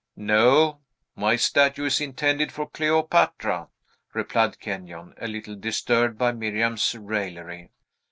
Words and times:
"No; 0.15 0.79
my 1.15 1.35
statue 1.35 1.85
is 1.85 2.01
intended 2.01 2.51
for 2.51 2.67
Cleopatra," 2.67 3.69
replied 4.15 4.59
Kenyon, 4.59 5.13
a 5.21 5.27
little 5.27 5.55
disturbed 5.55 6.17
by 6.17 6.31
Miriam's 6.31 6.95
raillery. 6.95 7.69